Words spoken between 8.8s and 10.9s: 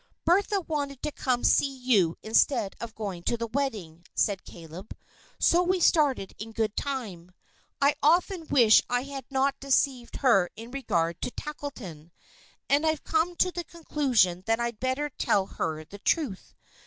I had not deceived her in